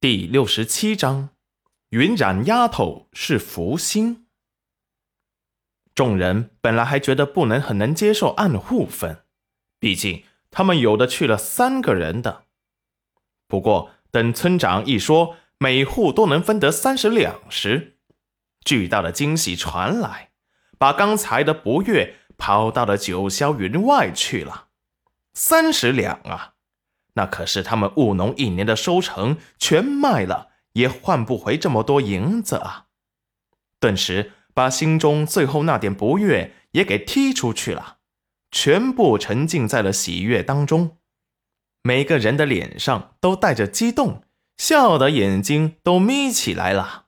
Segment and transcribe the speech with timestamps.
[0.00, 1.30] 第六十七章，
[1.88, 4.26] 云染丫头是福星。
[5.92, 9.24] 众人本来还觉得不能很能接受暗户分，
[9.80, 10.22] 毕竟
[10.52, 12.44] 他们有的去了三个人的。
[13.48, 17.98] 不过等村长一说每户都能分得三十两时，
[18.64, 20.30] 巨大的惊喜传来，
[20.78, 24.68] 把刚才的不悦抛到了九霄云外去了。
[25.34, 26.54] 三十两啊，
[27.18, 32.86] 那可是他们务农一年的收成，全卖了也换不回这么多银子啊！
[33.80, 37.98] 顿时把心中最后那点不悦也给踢出去了，
[38.52, 40.98] 全部沉浸在了喜悦当中。
[41.82, 44.22] 每个人的脸上都带着激动，
[44.56, 47.06] 笑的眼睛都眯起来了。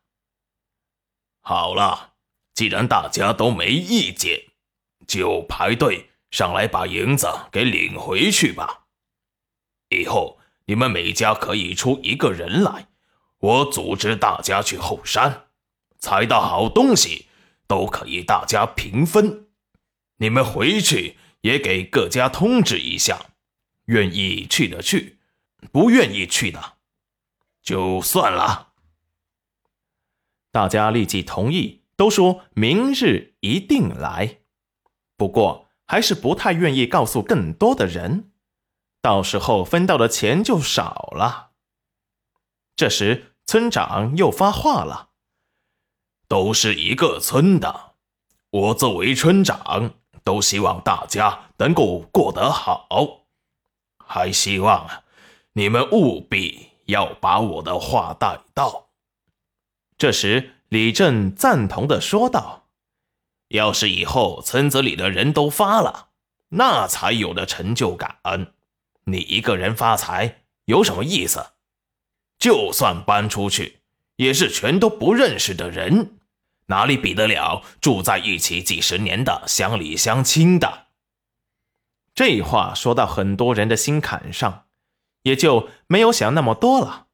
[1.41, 2.15] 好了，
[2.53, 4.47] 既然大家都没意见，
[5.07, 6.11] 就排队。
[6.33, 8.80] 上来把银子给领回去吧。
[9.91, 12.89] 以后你们每家可以出一个人来，
[13.39, 15.45] 我组织大家去后山，
[15.99, 17.27] 采到好东西
[17.67, 19.49] 都可以大家平分。
[20.17, 23.27] 你们回去也给各家通知一下，
[23.87, 25.19] 愿意去的去，
[25.71, 26.75] 不愿意去的
[27.63, 28.73] 就算了。
[30.51, 34.39] 大家立即同意，都说明日一定来。
[35.17, 35.67] 不过。
[35.91, 38.30] 还是不太愿意告诉更多的人，
[39.03, 41.51] 到时候分到的钱就少了。
[42.77, 45.11] 这时，村长又发话了
[46.29, 47.95] ：“都是一个村的，
[48.51, 53.27] 我作为村长，都希望大家能够过得好，
[54.07, 54.89] 还希望
[55.53, 58.91] 你们务必要把我的话带到。”
[59.99, 62.69] 这时，李正赞同的说道。
[63.49, 66.11] 要是以后村子里的人都发了，
[66.51, 68.21] 那才有的成就感。
[69.13, 71.53] 你一个人发财有什么意思？
[72.39, 73.81] 就算搬出去，
[74.17, 76.19] 也是全都不认识的人，
[76.67, 80.87] 哪里比得了住在一起几十年的乡里乡亲的？
[82.15, 84.65] 这话说到很多人的心坎上，
[85.23, 87.07] 也就没有想那么多了。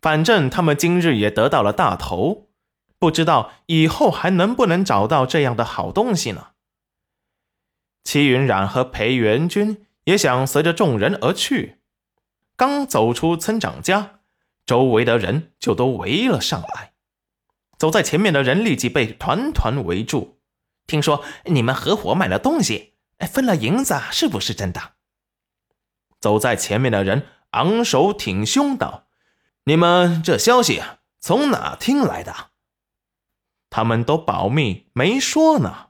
[0.00, 2.48] 反正他们今日也得到了大头。
[3.00, 6.48] 不知道以后还能不能找到这样的好东西呢？
[8.02, 11.82] 齐云冉和裴元君也想随着众人而去。
[12.56, 14.20] 刚走出村长家，
[14.64, 16.94] 周围的人就都围了上来。
[17.78, 20.40] 走在前面的人立即被团团围住。
[20.86, 22.94] 听说你们合伙买了东西，
[23.30, 24.92] 分了银子，是不是真的？
[26.18, 29.08] 走在前面的人昂首挺胸道
[29.64, 30.82] ：“你们这消息
[31.20, 32.48] 从哪听来的？”
[33.68, 35.88] 他们都保密没说呢。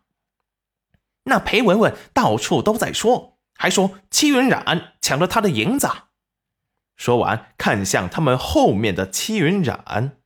[1.22, 5.88] 那裴文文到处都在说，还说戚云染抢了他的银子。
[6.96, 10.16] 说完，看向他们后面的戚云染，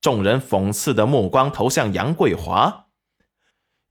[0.00, 2.88] 众人讽刺的目光投向杨桂华。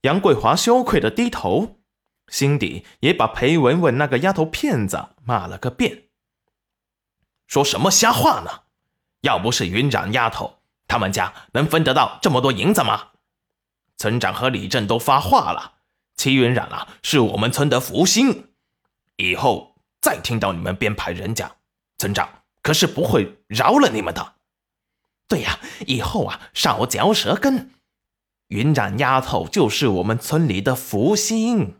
[0.02, 1.80] 杨桂华羞愧的低头，
[2.28, 6.04] 心底也把裴文文那个丫头片子骂了个遍。
[7.46, 8.62] 说什么瞎话呢？
[9.22, 10.60] 要不是云染丫头。
[10.86, 13.08] 他们家能分得到这么多银子吗？
[13.96, 15.76] 村长和李正都发话了，
[16.16, 18.53] 戚云染啊，是我们村的福星，
[19.16, 21.56] 以后再听到你们编排人家，
[21.98, 22.28] 村长
[22.62, 24.34] 可是不会饶了你们的。
[25.28, 27.70] 对呀，以后啊，少嚼舌根。
[28.48, 31.76] 云染丫头就是我们村里的福星。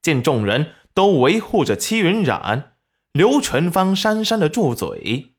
[0.00, 2.74] 见众人都维护着戚云染，
[3.12, 5.34] 刘全芳讪讪的住嘴。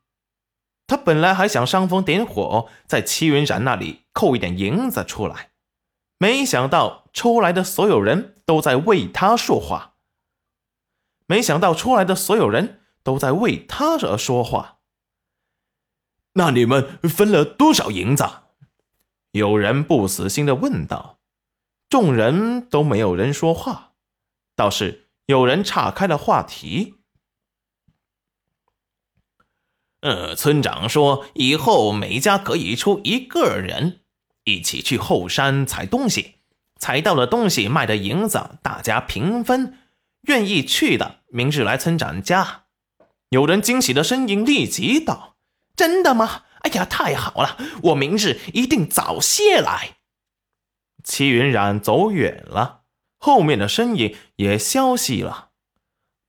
[0.85, 5.51] 他本来还想煽风点火，在齐云染那里扣一点银子出来，
[6.17, 9.90] 没想到出来的所有人都在为他说话。
[11.31, 14.79] 没想到出来的所有人都在为他而说话。
[16.33, 18.25] 那你们分了多少银子？
[19.31, 21.19] 有人不死心的问道。
[21.87, 23.93] 众人都没有人说话，
[24.57, 26.95] 倒是有人岔开了话题。
[30.01, 34.01] 呃，村长说以后每家可以出一个人，
[34.43, 36.39] 一起去后山采东西，
[36.77, 39.77] 采到了东西卖的银子大家平分。
[40.23, 42.65] 愿意去的，明日来村长家。
[43.29, 45.37] 有人惊喜的声音立即道
[45.75, 46.43] ：“真的吗？
[46.59, 47.57] 哎呀，太好了！
[47.83, 49.97] 我明日一定早些来。”
[51.03, 52.81] 齐云染走远了，
[53.17, 55.49] 后面的身影也消息了。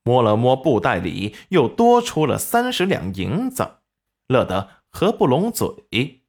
[0.05, 3.81] 摸了摸布袋里，又多出了三十两银子，
[4.29, 6.23] 乐得合不拢嘴。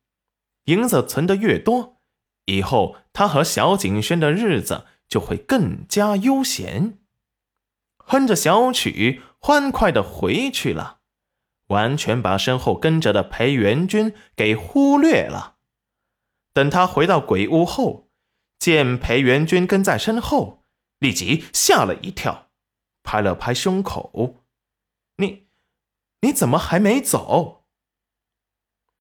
[0.65, 2.01] 银子存得越多，
[2.45, 7.00] 以后他和小景轩的日子就会更加悠闲。
[8.05, 11.00] 哼着小曲，欢快的回去了。
[11.67, 15.55] 完全把身后跟着的裴元军给忽略了。
[16.53, 18.09] 等他回到鬼屋后，
[18.59, 20.63] 见裴元军跟在身后，
[21.00, 22.50] 立即吓了一跳，
[23.01, 24.44] 拍了拍胸口
[25.17, 25.47] ：“你，
[26.21, 27.62] 你怎么还没走？”